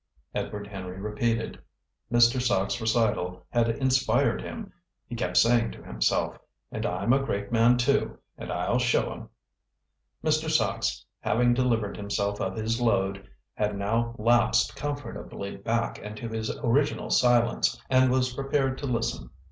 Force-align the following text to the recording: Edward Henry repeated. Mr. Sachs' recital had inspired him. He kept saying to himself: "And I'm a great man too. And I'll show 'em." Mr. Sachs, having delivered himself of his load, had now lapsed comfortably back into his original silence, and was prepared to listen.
Edward 0.33 0.65
Henry 0.65 0.99
repeated. 0.99 1.59
Mr. 2.11 2.41
Sachs' 2.41 2.81
recital 2.81 3.45
had 3.51 3.69
inspired 3.69 4.41
him. 4.41 4.73
He 5.05 5.15
kept 5.15 5.37
saying 5.37 5.69
to 5.73 5.83
himself: 5.83 6.39
"And 6.71 6.87
I'm 6.87 7.13
a 7.13 7.21
great 7.21 7.51
man 7.51 7.77
too. 7.77 8.17
And 8.35 8.51
I'll 8.51 8.79
show 8.79 9.11
'em." 9.13 9.29
Mr. 10.23 10.49
Sachs, 10.49 11.05
having 11.19 11.53
delivered 11.53 11.97
himself 11.97 12.41
of 12.41 12.55
his 12.55 12.81
load, 12.81 13.29
had 13.53 13.77
now 13.77 14.15
lapsed 14.17 14.75
comfortably 14.75 15.55
back 15.57 15.99
into 15.99 16.27
his 16.27 16.49
original 16.63 17.11
silence, 17.11 17.79
and 17.87 18.09
was 18.09 18.33
prepared 18.33 18.79
to 18.79 18.87
listen. 18.87 19.29